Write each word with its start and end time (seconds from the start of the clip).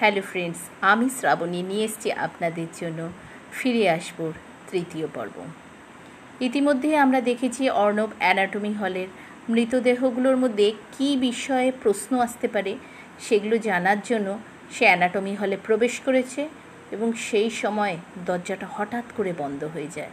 Hello 0.00 0.22
friends, 0.22 0.58
আমি 0.80 1.06
শ্রাবণী। 1.18 1.62
নিয়ে 1.62 1.84
এসেছি 1.84 2.12
আপনাদের 2.12 2.66
জন্য 2.80 3.08
ফিরে 3.52 3.90
আসব 3.90 4.18
তৃতীয় 4.70 5.06
পর্ব। 5.14 5.36
ইতিমধ্যে 6.40 6.96
আমরা 6.96 7.20
দেখেছি 7.20 7.70
অর্ণব 7.70 8.10
অ্যানাটমি 8.18 8.72
হলের 8.74 9.08
মৃতদেহগুলোর 9.48 10.36
মধ্যে 10.36 10.72
কী 10.98 11.16
বিষয়ে 11.16 11.72
প্রশ্ন 11.82 12.20
আসতে 12.20 12.48
পারে 12.48 12.72
সেগুলো 13.20 13.58
জানার 13.58 14.00
জন্য 14.04 14.38
সে 14.72 14.84
অ্যানাটমি 14.84 15.34
হলে 15.34 15.56
প্রবেশ 15.66 16.00
করেছে 16.00 16.48
এবং 16.92 17.12
সেই 17.12 17.50
সময় 17.50 17.96
দরজাটা 18.26 18.66
হঠাৎ 18.72 19.04
করে 19.16 19.32
বন্ধ 19.38 19.64
হয়ে 19.64 19.90
যায়। 19.96 20.12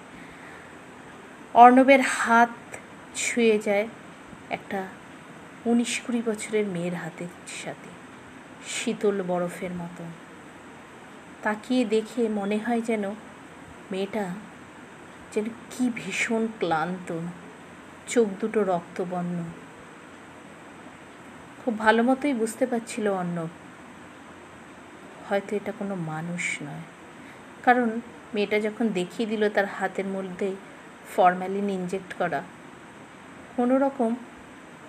অর্ণবের 1.53 2.01
হাত 2.01 2.53
ছুঁয়ে 3.15 3.59
যায় 3.59 3.87
একটা 4.49 4.79
উনিশ 5.65 5.93
কুড়ি 5.99 6.21
বছরের 6.25 6.65
মেয়ের 6.65 6.95
হাতের 6.95 7.33
সাথে। 7.63 7.92
শীতল 8.67 9.23
বরফের 9.23 9.71
মতো। 9.71 10.03
তাকিয়ে 11.43 11.85
দেখে 11.85 12.29
মনে 12.29 12.57
হয় 12.57 12.81
যেন 12.81 13.09
মেয়েটা 13.91 14.35
যেন 15.33 15.43
কি 15.43 15.91
ভীষণ 15.95 16.47
ক্লান্ত। 16.59 17.19
চোখ 18.07 18.27
দুটো 18.41 18.63
রক্তবর্ণ। 18.63 19.43
খুব 21.65 21.79
ভালো 21.79 22.03
মতোই 22.03 22.33
বুঝতে 22.33 22.65
পারছিল 22.65 23.07
অর্ণব। 23.07 23.47
হয়তো 25.29 25.55
এটা 25.55 25.71
কোনো 25.79 25.95
মানুষ 25.95 26.57
নয়। 26.61 26.81
কারণ 27.63 27.99
মেয়েটা 28.33 28.59
যখন 28.59 28.87
দেখিয়ে 28.87 29.29
দিল 29.29 29.49
তার 29.49 29.65
হাতের 29.65 30.05
মধ্যে 30.05 30.55
ফরম্যালিন 31.15 31.69
ইনজেক্ট 31.69 32.13
করা, 32.13 32.43
কোনো 33.55 33.77
রকম 33.77 34.15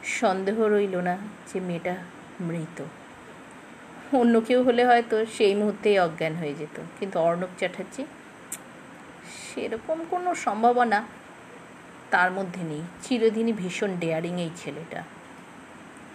সন্দেহ 0.04 0.60
রইল 0.60 0.96
না 0.96 1.18
যে 1.54 1.60
মেয়েটা 1.60 1.96
মৃত। 2.41 2.84
অন্য 4.12 4.40
কেউ 4.40 4.62
হলে 4.62 4.86
হয়তো 4.86 5.26
সেই 5.26 5.54
মুহূর্তেই 5.54 5.98
অজ্ঞান 5.98 6.34
হয়ে 6.34 6.54
যেত। 6.54 6.80
কিন্তু 7.00 7.20
অর্ণব 7.20 7.48
চ্যাটার্জি, 7.58 8.04
সেরকম 9.29 10.04
কোনো 10.10 10.34
সম্ভাবনা 10.34 11.04
তার 12.10 12.30
মধ্যে 12.30 12.62
নেই। 12.62 12.82
চিরদিনই 13.02 13.52
ভীষণ 13.52 13.96
ডেয়ারিং 13.96 14.40
এই 14.40 14.51
ছেলেটা। 14.56 15.02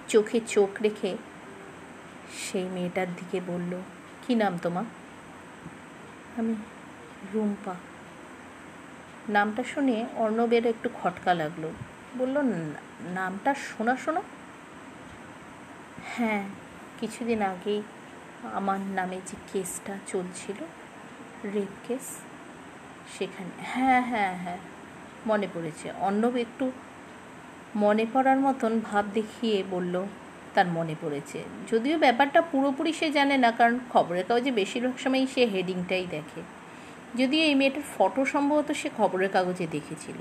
চোখে 0.08 0.40
চোখ 0.48 0.82
রেখে 0.82 1.18
সেই 2.38 2.64
মেয়েটার 2.64 3.08
দিকে 3.08 3.42
বলল, 3.48 3.82
কি 4.28 4.36
নাম 4.36 4.60
তোমার? 4.64 4.84
আমি 6.38 6.56
রুম্পা। 7.34 7.76
নামটা 9.30 9.64
শুনে 9.64 10.06
অর্ণবের 10.16 10.66
একটু 10.66 10.90
খটকা 10.94 11.34
লাগল। 11.34 11.70
বলল 12.18 12.42
নামটা 13.02 13.54
শোনা 13.54 13.96
শোনা। 13.96 14.22
হ্যাঁ 16.06 16.44
কিছুদিন 17.00 17.42
আগেই 17.42 17.82
আমার 18.60 18.80
নামে 18.98 19.18
যে 19.30 19.36
কেসটা 19.54 19.94
চলছিল 20.08 20.60
রেপ 21.56 21.74
কেস 21.88 22.06
সেখানে 23.18 23.52
হ্যাঁ 23.74 24.02
হ্যাঁ 24.02 24.34
হ্যাঁ 24.44 24.60
মনে 25.28 25.48
পড়েছে। 25.54 25.92
অর্ণব 26.02 26.36
একটু 26.36 26.72
মনে 27.76 28.06
পড়ার 28.14 28.40
মতন 28.40 28.80
ভাব 28.80 29.06
দেখিয়ে 29.14 29.64
বলল, 29.70 29.96
তার 30.54 30.68
মনে 30.68 30.96
পড়েছে। 31.02 31.44
যদিও 31.72 31.98
ব্যাপারটা 31.98 32.42
পুরোপুরি 32.42 32.94
সে 32.94 33.12
জানে 33.12 33.38
না, 33.38 33.52
কারণ 33.52 33.80
খবরের 33.94 34.26
কাগজে 34.26 34.52
বেশিরভাগ 34.52 34.96
সময়ই 35.00 35.28
সে 35.28 35.42
হেডিংটাই 35.46 36.06
দেখে। 36.06 36.42
যদিও 37.18 37.42
এই 37.44 37.56
মেয়েটার 37.56 37.86
ফটো 37.98 38.26
সম্ভবত 38.26 38.72
সে 38.72 38.90
খবরের 38.98 39.30
কাগজে 39.30 39.68
দেখেছিল। 39.72 40.20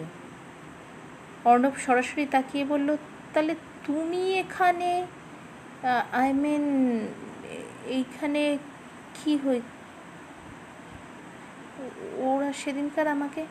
অর্ণব 1.45 1.75
সরাসরি 1.87 2.27
তাকিয়ে 2.27 2.65
বলল, 2.65 2.89
তাহলে 3.33 3.55
তুমি 3.87 4.23
এখানে 4.39 4.91
আই 5.83 6.33
মিন 6.33 6.65
এইখানে 7.87 8.59
কি 9.15 9.37
হই 9.37 9.61
ওরা 12.17 12.53
সেদিনকার 12.53 13.09
আমাকে 13.09 13.47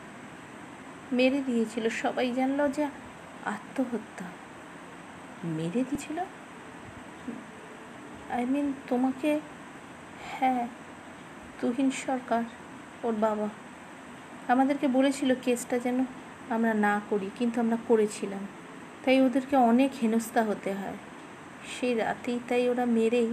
মেরে 1.12 1.40
দিয়েছিল। 1.40 1.88
সবাই 1.88 2.32
জানলো 2.32 2.68
যে 2.68 2.84
আত্মহত্যা। 3.44 4.26
মেরে 5.44 5.84
দিয়েছিল? 5.84 6.18
আই 8.30 8.44
মিন 8.44 8.72
তোমাকে 8.88 9.40
হ্যাঁ 10.30 10.66
তুহিন 11.60 11.90
সরকার, 11.90 12.42
ওর 13.02 13.14
বাবা। 13.14 13.48
আমাদেরকে 14.48 14.88
বলেছিল 14.88 15.34
কেসটা 15.42 15.78
যেন 15.78 16.04
আমরা 16.50 16.74
না 16.74 17.00
করি, 17.10 17.30
কিন্তু 17.38 17.60
আমরা 17.60 17.76
করেছিলাম। 17.88 18.46
তাই 19.04 19.20
ওদেরকে 19.20 19.56
অনেক 19.56 19.90
হেনস্থা 20.02 20.42
হতে 20.42 20.72
হয়। 20.72 20.96
সেই 21.68 21.94
রাতেই 21.94 22.40
তাই 22.48 22.68
ওরা 22.68 22.84
মেরেই 22.84 23.32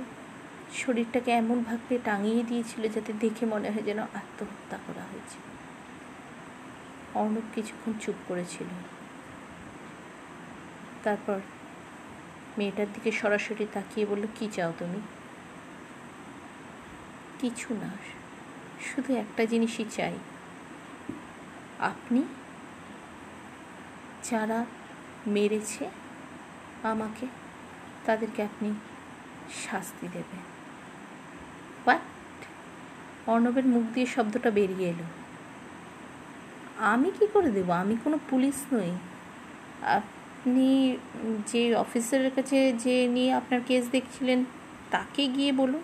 শরীরটাকে 0.73 1.31
এমনভাবে 1.31 1.99
টাঙিয়ে 2.03 2.43
দিয়েছিল 2.43 2.87
যাতে 2.87 3.13
দেখে 3.13 3.45
মনে 3.45 3.69
হয় 3.71 3.81
যেন 3.81 3.99
আত্মহত্যা 3.99 4.77
করা 4.87 5.01
হয়েছে। 5.01 5.37
অর্ণব 7.19 7.41
কিছুক্ষণ 7.55 7.93
চুপ 8.01 8.15
করেছিল। 8.27 8.67
তারপর 11.03 11.39
মেয়েটার 12.57 12.85
দিকে 12.93 13.11
সরাসরি 13.11 13.67
তাকিয়ে 13.73 14.05
বলল, 14.05 14.27
কি 14.35 14.49
চাও 14.53 14.73
তুমি? 14.79 15.01
কিছু 17.39 17.73
না, 17.73 17.89
শুধু 18.81 19.15
একটা 19.15 19.45
জিনিসই 19.45 19.85
চাই। 19.89 20.13
আপনি? 21.79 22.23
যারা 24.31 24.65
মেরেছে 25.27 25.89
আমাকে 26.83 27.27
তাদেরকে 28.05 28.43
আপনি 28.43 28.73
শাস্তি 29.65 30.07
দেবেন। 30.07 30.41
বাট 31.85 32.01
অর্ণবের 33.27 33.65
মুখ 33.65 33.83
দিয়ে 33.93 34.05
শব্দটা 34.05 34.51
বেরিয়ে 34.51 34.89
এলো। 34.89 35.03
আমি 36.77 37.11
কি 37.19 37.27
করে 37.33 37.51
দেব? 37.51 37.71
আমি 37.71 37.97
কোনো 38.03 38.19
পুলিশ 38.29 38.73
নই। 38.73 38.91
আপনি 39.81 40.97
যে 41.47 41.75
অফিসারের 41.75 42.31
কাছে 42.35 42.73
যে 42.73 43.07
নিয়ে 43.07 43.33
আপনার 43.33 43.61
কেস 43.67 43.87
দেখছিলেন, 43.91 44.45
তাকে 44.91 45.27
গিয়ে 45.27 45.51
বলুন। 45.51 45.83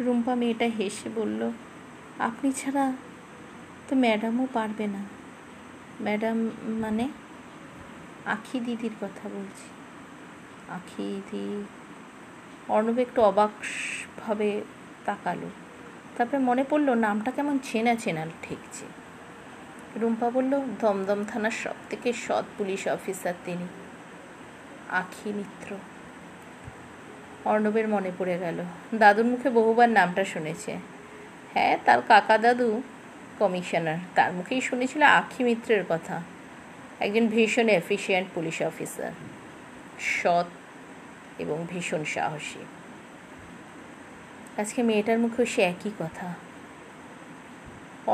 রুম্পা 0.00 0.34
মেয়েটা 0.34 0.66
হেসে 0.78 1.08
বলল, 1.14 1.52
আপনি 2.18 2.52
ছাড়া 2.52 2.92
তো 3.88 3.96
ম্যাডামও 3.96 4.46
পারবে 4.52 4.86
না। 4.86 5.02
ম্যাডাম 6.00 6.50
মানে 6.66 7.08
আখি 8.26 8.60
দিদির 8.60 8.94
কথা 9.00 9.28
বলছি। 9.28 9.79
আখি 10.70 11.22
দি। 11.30 11.64
অর্ণব 12.68 12.98
একটু 12.98 13.22
অবাকভাবে 13.22 14.60
তাকালো। 15.04 15.50
তারপরে 16.16 16.38
মনে 16.38 16.64
পড়ল, 16.70 16.94
নামটা 16.94 17.30
কেমন 17.30 17.58
চেনা 17.62 17.94
চেনা 17.94 18.26
ঠেকছে। 18.42 18.84
রুম্পা 19.96 20.30
বলল, 20.30 20.60
দমদম 20.80 21.24
থানার 21.24 21.50
সব 21.50 21.74
থেকে 21.90 22.12
সৎ 22.12 22.44
পুলিশ 22.58 22.88
অফিসার 22.88 23.34
তিনি। 23.44 23.68
আখি 24.88 25.32
মিত্র। 25.32 25.76
অর্ণবের 27.44 27.88
মনে 27.88 28.10
পড়ে 28.18 28.38
গেল, 28.38 28.64
দাদুর 28.94 29.24
মুখে 29.24 29.50
বহুবার 29.50 29.88
নামটা 29.88 30.24
শুনেছে। 30.24 30.78
হ্যাঁ 31.54 31.78
তার 31.84 32.02
কাকা 32.08 32.38
দাদু 32.38 32.82
কমিশনার, 33.38 33.98
তার 34.14 34.32
মুখেই 34.32 34.60
শুনেছিল 34.60 35.02
আখি 35.02 35.44
মিত্রের 35.44 35.84
কথা। 35.88 36.22
একজন 37.00 37.26
ভীষণ 37.28 37.68
এফিসিয়েন্ট 37.68 38.28
পুলিশ 38.34 38.62
অফিসার। 38.62 39.12
সৎ 40.00 40.46
এবং 41.44 41.58
ভীষণ 41.70 42.02
সাহসী। 42.14 42.62
আজকে 44.60 44.80
মেয়েটার 44.82 45.18
মুখেও 45.18 45.46
সে 45.46 45.62
একই 45.72 45.92
কথা। 45.98 46.28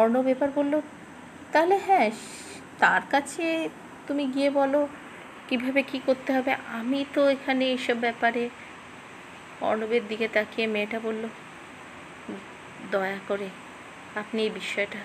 অর্ণব 0.00 0.26
এবার 0.34 0.50
বলল, 0.54 0.74
তাহলে 1.52 1.76
হ্যাঁ 1.86 2.08
তার 2.78 3.02
কাছে 3.10 3.44
তুমি 4.06 4.24
গিয়ে 4.34 4.50
বলো, 4.60 4.80
কীভাবে 5.48 5.80
কি 5.82 5.98
করতে 6.06 6.30
হবে? 6.36 6.52
আমি 6.78 7.00
তো 7.14 7.20
এখানে 7.28 7.64
এসব 7.72 7.96
ব্যাপারে 8.00 8.42
অর্ণবের 9.68 10.04
দিকে 10.08 10.26
তাকিয়ে 10.28 10.66
মেয়েটা 10.66 10.98
বলল, 11.00 11.24
দয়া 12.90 13.18
করে, 13.28 13.48
আপনি 14.20 14.38
এই 14.42 14.52
বিষয়টা 14.60 15.00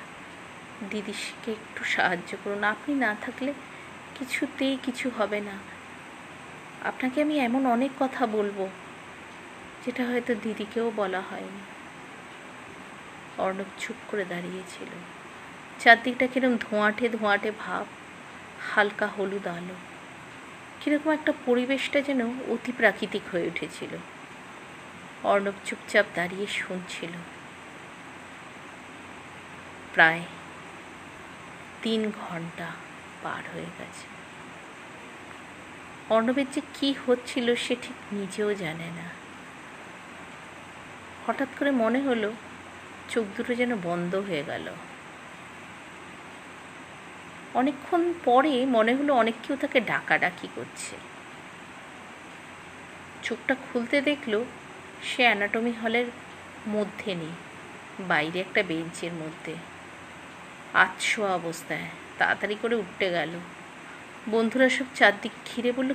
দিদিকে 0.90 1.52
একটু 1.58 1.82
সাহায্য 1.96 2.32
করুন। 2.44 2.62
আপনি 2.74 2.92
না 3.06 3.12
থাকলে 3.22 3.52
কিছুতেই 4.18 4.76
কিছু 4.86 5.08
হবে 5.18 5.40
না। 5.50 5.56
আপনাকে 6.86 7.22
আমি 7.22 7.40
এমন 7.40 7.66
অনেক 7.66 7.92
কথা 8.00 8.28
বলব, 8.28 8.68
যেটা 9.86 10.06
হয়তো 10.06 10.36
দিদিকেও 10.36 10.92
বলা 10.96 11.22
হয়নি। 11.22 11.62
অর্ণব 13.38 13.70
চুপ 13.80 13.96
করে 14.08 14.26
দাঁড়িয়েছিল। 14.26 14.88
চারদিকটা 15.80 16.28
কিরম 16.28 16.58
ধোঁয়াটে 16.58 17.10
ধোঁয়াটে 17.10 17.52
ভাব, 17.60 17.86
হালকা 18.76 19.08
হলুদ 19.08 19.48
আলো। 19.48 19.76
কীরকম 20.82 21.12
একটা 21.12 21.34
পরিবেশটা 21.46 22.02
যেন 22.02 22.28
অতি 22.28 22.72
প্রাকৃতিক 22.78 23.22
হয়ে 23.32 23.48
উঠেছিল। 23.48 23.98
অর্ণব 25.24 25.54
চুপচাপ 25.66 26.06
দাঁড়িয়ে 26.16 26.48
শুনছিল। 26.48 27.10
প্রায় 29.94 30.22
তিন 31.82 32.12
ঘণ্টা 32.28 32.68
পার 33.24 33.44
হয়ে 33.54 33.72
গেছে। 33.80 34.21
অর্ণবের 36.10 36.46
যে 36.52 36.62
কী 36.74 36.94
হচ্ছিল 37.08 37.56
সে 37.56 37.76
ঠিক 37.82 38.14
নিজেও 38.14 38.54
জানে 38.54 38.86
না। 38.86 39.10
হঠাৎ 41.28 41.48
করে 41.60 41.72
মনে 41.72 42.00
হলো, 42.00 42.34
চোখ 43.10 43.26
দুটো 43.38 43.56
যেন 43.56 43.76
বন্ধ 43.84 44.16
হয়ে 44.16 44.44
গেল। 44.44 44.70
অনেকক্ষণ 47.54 48.14
পরে 48.26 48.66
মনে 48.66 48.96
হলো 48.96 49.14
অনেক 49.14 49.34
কেউ 49.44 49.56
তাকে 49.56 49.80
ডাকাডাকি 49.80 50.48
করছে। 50.56 50.96
চোখটা 53.24 53.56
খুলতে 53.56 54.02
দেখল, 54.02 54.44
সে 55.04 55.24
অ্যানাটমি 55.24 55.72
হলের 55.84 56.06
মধ্যে 56.68 57.16
নেই, 57.16 57.32
বাইরে 58.08 58.40
একটা 58.40 58.64
বেঞ্চের 58.64 59.14
মধ্যে। 59.14 59.56
আচ্ছো 60.74 61.26
অবস্থায়, 61.26 61.86
তাড়াতাড়ি 62.18 62.56
করে 62.62 62.76
উঠতে 62.76 63.10
গেল। 63.10 63.40
বন্ধুরা 64.30 64.70
সব 64.70 64.86
চারদিক 64.96 65.32
ঘিরে 65.46 65.72
বলল, 65.72 65.94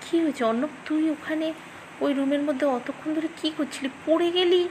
কী 0.00 0.20
হয়েছে? 0.20 0.44
অর্ণব, 0.44 0.68
তুই 0.86 1.10
ওখানে 1.10 1.52
ওই 2.00 2.12
রুমের 2.12 2.42
মধ্যে 2.42 2.66
অতক্ষণ 2.66 3.14
ধরে 3.14 3.28
কী 3.36 3.52
করছিলি? 3.56 3.88
পড়ে 4.06 4.30
গেলি? 4.30 4.68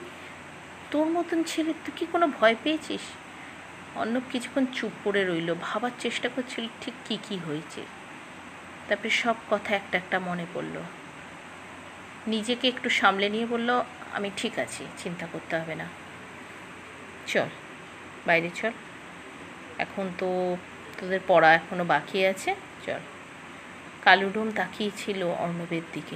তোর 0.92 1.08
মতন 1.08 1.44
ছেলে 1.44 1.74
তুই 1.74 1.92
কি 1.96 2.06
কোনো 2.12 2.28
ভয় 2.28 2.56
পেয়েছিস? 2.64 3.02
অর্ণব 3.96 4.22
কিছুক্ষণ 4.32 4.66
চুপ 4.74 4.92
করে 5.04 5.26
রইল, 5.26 5.54
ভাবার 5.62 5.92
চেষ্টা 6.00 6.30
করছিল 6.30 6.68
ঠিক 6.82 6.94
কী 7.06 7.18
কী 7.30 7.38
হয়েছে। 7.48 7.82
তারপরে 8.88 9.10
সব 9.10 9.36
কথা 9.50 9.76
একটা 9.76 9.98
একটা 9.98 10.20
মনে 10.20 10.46
পড়ল। 10.54 10.82
নিজেকে 12.28 12.68
একটু 12.68 12.90
সামলে 12.90 13.30
নিয়ে 13.30 13.46
বলল, 13.46 13.84
আমি 14.14 14.32
ঠিক 14.38 14.60
আছি, 14.60 14.86
চিন্তা 14.98 15.28
করতে 15.32 15.58
হবে 15.58 15.76
না। 15.76 15.86
চল, 17.28 17.48
বাইরে 18.26 18.50
চল। 18.56 18.72
এখন 19.78 20.10
তো 20.18 20.58
তোদের 21.00 21.20
পড়া 21.28 21.54
এখনও 21.54 21.84
বাকি 21.84 22.26
আছে? 22.26 22.56
চল। 22.86 23.00
কালুডোম 24.04 24.52
তাকিয়েছিল 24.52 25.24
অর্ণবের 25.24 25.82
দিকে। 25.94 26.16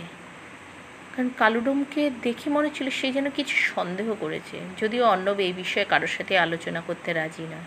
কারণ 1.15 1.29
কালুডোমকে 1.37 2.11
দেখে 2.21 2.49
মনে 2.49 2.69
ছিল 2.75 2.89
সে 2.89 3.11
যেন 3.11 3.29
কিছু 3.29 3.55
সন্দেহ 3.55 4.15
করেছে। 4.19 4.59
যদিও 4.77 5.05
অর্ণব 5.05 5.39
এই 5.39 5.53
বিষয়ে 5.53 5.85
কারোর 5.85 6.07
সাথে 6.07 6.39
আলোচনা 6.39 6.81
করতে 6.81 7.13
রাজি 7.13 7.43
নয়। 7.43 7.63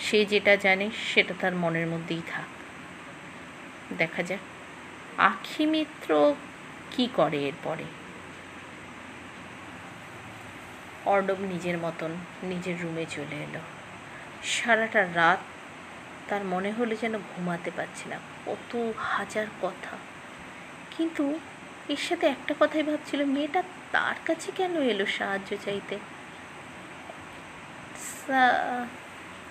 সে 0.00 0.24
যেটা 0.24 0.56
জানে, 0.56 0.90
সেটা 1.14 1.34
তার 1.40 1.54
মনের 1.54 1.86
মধ্যেই 1.86 2.22
থাক। 2.26 2.44
দেখা 3.98 4.22
যাক। 4.22 4.38
আখি 5.18 5.66
মিত্র 5.66 6.34
কি 6.90 7.08
করে 7.14 7.38
এরপরে? 7.38 7.84
অর্ণব 11.04 11.40
নিজের 11.40 11.78
মতন 11.78 12.10
নিজের 12.42 12.82
রুমে 12.82 13.06
চলে 13.10 13.36
এলো। 13.36 13.60
সারাটা 14.44 15.06
রাত 15.14 15.38
তার 16.28 16.44
মনে 16.44 16.72
হলো 16.72 16.94
যেন 16.94 17.18
ঘুমাতে 17.18 17.70
পারছে 17.76 18.08
না। 18.08 18.18
কত 18.46 18.92
হাজার 18.98 19.46
কথা। 19.62 19.96
কিন্তু 20.96 21.38
এর 21.88 21.96
সাথে 21.96 22.26
একটা 22.26 22.54
কথাই 22.60 22.82
ভাবছিল, 22.82 23.24
মেয়েটা 23.24 23.62
তার 23.92 24.14
কাছে 24.24 24.52
কেন 24.56 24.82
এলো 24.82 25.06
সাহায্য 25.06 25.56
চাইতে? 25.64 25.98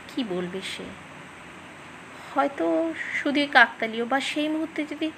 কি 0.08 0.24
বলবে 0.24 0.62
সে? 0.62 0.84
হয়তো 2.36 2.94
শুধুই 3.24 3.48
কাকতালীয় 3.48 4.06
বা 4.06 4.20
সেই 4.20 4.48
মুহূর্তে 4.48 4.86
যদি 4.86 5.12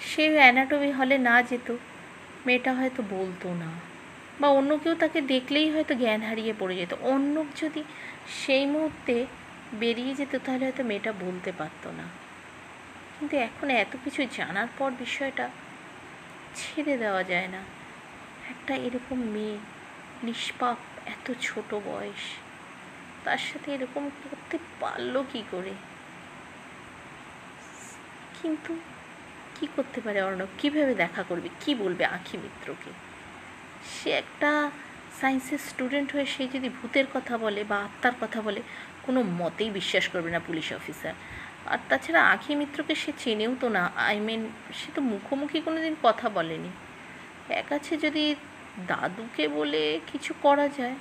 সে 0.00 0.34
অ্যানাটমি 0.34 0.90
হলে 0.90 1.18
না 1.18 1.42
যেত, 1.42 1.76
মেয়েটা 2.46 2.74
হয়তো 2.74 3.02
বলতো 3.10 3.54
না। 3.54 3.70
বা 4.40 4.48
অন্য 4.48 4.78
কেউ 4.78 4.94
তাকে 4.94 5.20
দেখলেই 5.20 5.70
হয়তো 5.70 5.94
জ্ঞান 5.94 6.22
হারিয়ে 6.22 6.54
পড়ে 6.58 6.76
যেত। 6.76 6.94
অন্য 7.00 7.44
যদি 7.62 7.84
সেই 8.46 8.66
মুহূর্তে 8.66 9.26
বেরিয়ে 9.72 10.14
যেত 10.14 10.36
তাহলে 10.44 10.64
হয়তো 10.64 10.84
মেয়েটা 10.84 11.12
বলতে 11.12 11.52
পারতো 11.58 11.90
না। 11.90 12.02
কিন্তু 13.18 13.36
এখন 13.36 13.70
এত 13.70 13.96
কিছু 14.04 14.26
জানার 14.36 14.66
পর 14.78 14.90
বিষয়টা 14.98 15.50
ছেড়ে 16.54 16.98
দেওয়া 16.98 17.24
যায় 17.24 17.48
না। 17.48 17.58
একটা 18.50 18.74
এরকম 18.74 19.20
মেয়ে, 19.20 19.58
নিষ্পাপ, 20.22 20.76
এত 21.06 21.32
ছোট 21.40 21.74
বয়স। 21.74 22.34
তার 23.24 23.38
সাথে 23.38 23.74
এরকম 23.74 24.08
করতে 24.08 24.58
পারল 24.80 25.22
কি 25.32 25.42
করে? 25.50 25.70
কিন্তু 28.42 28.78
কি 29.60 29.66
করতে 29.76 30.00
পারে 30.00 30.22
অর্ণব? 30.22 30.46
কীভাবে 30.58 30.94
দেখা 30.94 31.22
করবে? 31.22 31.48
কি 31.60 31.74
বলবে 31.74 32.04
আঁখি 32.04 32.38
মিত্রকে? 32.38 32.90
সে 33.92 34.10
একটা 34.10 34.70
সায়েন্সের 35.20 35.58
স্টুডেন্ট 35.58 36.12
হয়ে 36.12 36.26
সে 36.26 36.48
যদি 36.48 36.68
ভূতের 36.68 37.04
কথা 37.14 37.38
বলে 37.38 37.64
বা 37.64 37.76
আত্মার 37.76 38.12
কথা 38.20 38.42
বলে 38.42 38.62
কোনো 39.02 39.22
মতেই 39.22 39.70
বিশ্বাস 39.70 40.08
করবে 40.08 40.30
না 40.30 40.40
পুলিশ 40.46 40.72
অফিসার। 40.72 41.14
আর 41.66 41.78
তাছাড়া 41.88 42.30
আঁখি 42.30 42.54
মিত্রকে 42.54 42.94
সে 42.94 43.12
চেনেও 43.18 43.56
তো 43.60 43.68
না। 43.68 43.90
আই 43.96 44.20
মিন 44.20 44.50
সে 44.74 44.92
তো 44.94 45.00
মুখোমুখি 45.00 45.60
কোনো 45.60 45.80
দিন 45.80 45.96
কথা 46.02 46.28
বলেনি। 46.28 46.70
এক 47.48 47.72
আছে 47.72 47.96
যদি 47.96 48.34
দাদুকে 48.86 49.48
বলে 49.48 50.00
কিছু 50.12 50.34
করা 50.42 50.68
যায়। 50.68 50.94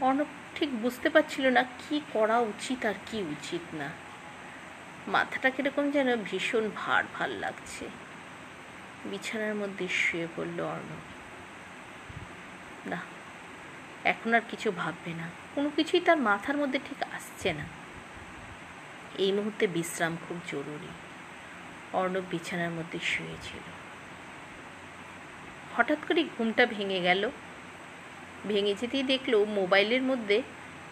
অর্ণব 0.00 0.26
ঠিক 0.54 0.82
বুঝতে 0.82 1.08
পারছিল 1.08 1.46
না 1.46 1.62
কি 1.62 2.00
করা 2.12 2.38
উচিত 2.38 2.86
আর 2.86 2.94
কি 3.06 3.22
উচিত 3.22 3.74
না। 3.74 3.88
মাথাটা 5.08 5.50
কীরকম 5.50 5.90
যেন 5.90 6.16
ভীষণ 6.16 6.70
ভার 6.76 7.04
ভার 7.14 7.28
লাগছে। 7.28 7.88
বিছানার 9.04 9.54
মধ্যে 9.54 9.88
শুয়ে 9.88 10.26
পড়ল 10.36 10.60
অর্ণব। 10.60 11.02
না 12.90 12.98
এখন 14.04 14.34
আর 14.34 14.40
কিছু 14.50 14.70
ভাববে 14.70 15.14
না। 15.14 15.30
কোনো 15.54 15.70
কিছুই 15.76 16.00
তার 16.00 16.16
মাথার 16.16 16.56
মধ্যে 16.56 16.78
ঠিক 16.88 17.14
আসছে 17.14 17.52
না। 17.52 17.64
এই 19.18 19.32
মুহূর্তে 19.32 19.66
বিশ্রাম 19.66 20.16
খুব 20.28 20.40
জরুরি। 20.46 20.88
অর্ণব 21.92 22.22
বিছানার 22.30 22.70
মধ্যে 22.70 22.98
শুয়েছিল 22.98 23.60
হঠাৎ 25.76 25.98
করে 26.08 26.24
ঘুমটা 26.38 26.66
ভেঙে 26.66 27.00
গেল। 27.00 27.30
ভেঙে 28.48 28.74
যেতেই 28.74 29.02
দেখল 29.02 29.44
মোবাইলের 29.44 30.02
মধ্যে 30.02 30.42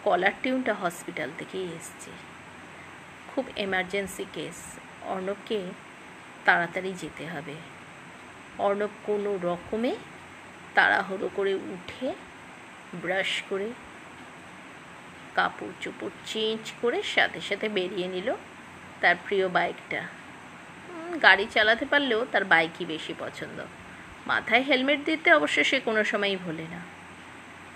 কলার 0.03 0.31
টিউনটা 0.43 0.73
হসপিটাল 0.73 1.29
থেকেই 1.37 1.65
এসছে। 1.65 2.11
খুব 3.27 3.45
এমার্জেন্সি 3.55 4.25
কেস। 4.33 4.79
অর্ণবকে 5.01 5.61
তাড়াতাড়ি 6.45 6.93
যেতে 6.93 7.27
হবে। 7.27 7.55
অর্ণব 8.59 8.89
কোনো 9.03 9.37
রকমে 9.43 9.95
তাড়াহুড়ো 10.73 11.29
করে 11.35 11.53
উঠে 11.53 12.13
ব্রাশ 12.93 13.43
করে 13.49 13.69
কাপড় 15.35 15.71
চোপড় 15.81 16.09
চেঞ্জ 16.25 16.71
করে 16.81 17.03
সাথে 17.03 17.41
সাথে 17.41 17.69
বেরিয়ে 17.69 18.07
নিল 18.07 18.35
তার 19.01 19.15
প্রিয় 19.27 19.47
বাইকটা। 19.47 20.07
গাড়ি 21.21 21.47
চালাতে 21.51 21.85
পারলেও 21.85 22.25
তার 22.31 22.45
বাইকই 22.45 22.85
বেশি 22.85 23.13
পছন্দ। 23.19 23.61
মাথায় 24.27 24.61
হেলমেট 24.61 24.99
দিতে 25.05 25.33
অবশ্য 25.33 25.63
সে 25.63 25.79
কোনো 25.79 26.03
সময়ই 26.03 26.35
ভোলে 26.35 26.63
না। 26.63 26.79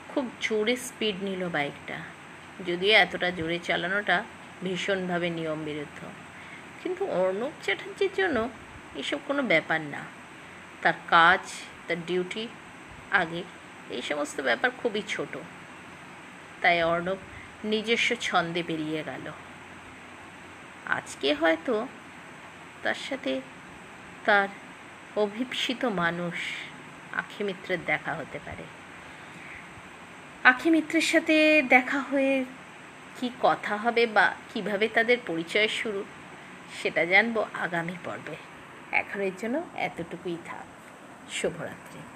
খুব 0.10 0.32
জোরে 0.42 0.76
স্পিড 0.76 1.16
নিল 1.24 1.50
বাইকটা। 1.50 1.98
যদিও 2.68 2.94
এতটা 2.94 3.32
জোরে 3.32 3.60
চালানোটা 3.64 4.24
ভীষণভাবে 4.64 5.30
নিয়ম 5.30 5.64
বিরুদ্ধ 5.64 6.06
কিন্তু 6.84 7.06
অর্ণব 7.06 7.52
চ্যাটার্জির 7.64 8.10
জন্য 8.16 8.50
এসব 8.96 9.18
কোনো 9.28 9.44
ব্যাপার 9.44 9.82
না। 9.82 10.06
তার 10.82 10.94
কাজ, 11.08 11.40
তার 11.88 11.98
ডিউটি 12.06 12.48
আগে 13.12 13.44
এই 13.90 14.02
সমস্ত 14.02 14.42
ব্যাপার 14.42 14.70
খুবই 14.78 15.02
ছোট। 15.08 15.38
তাই 16.62 16.84
অর্ণব 16.84 17.18
নিজস্ব 17.64 18.16
ছন্দে 18.22 18.64
বেরিয়ে 18.64 19.04
গেল। 19.04 19.32
আজকে 20.86 21.34
হয়তো 21.34 21.88
তার 22.84 22.96
সাথে 22.96 23.42
তার 24.26 24.48
অভিপ্সিত 25.16 25.86
মানুষ 25.86 26.36
আখি 27.14 27.44
মিত্রের 27.44 27.86
দেখা 27.86 28.14
হতে 28.14 28.40
পারে। 28.46 28.64
আখি 30.44 30.70
মিত্রের 30.70 31.02
সাথে 31.02 31.62
দেখা 31.62 32.00
হয়ে 32.00 32.46
কি 33.20 33.30
কথা 33.42 33.78
হবে 33.78 34.06
বা 34.06 34.36
কীভাবে 34.54 34.88
তাদের 34.88 35.18
পরিচয় 35.28 35.68
শুরু, 35.68 36.06
সেটা 36.82 37.06
জানব 37.06 37.46
আগামী 37.54 37.96
পর্বে। 38.06 38.36
এখনের 38.92 39.32
জন্য 39.38 39.64
এতটুকুই 39.76 40.38
থাক। 40.46 40.66
শুভরাত্রি। 41.32 42.04